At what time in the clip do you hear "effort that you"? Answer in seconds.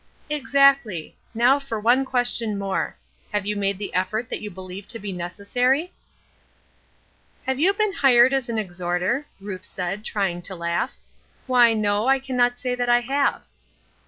3.93-4.49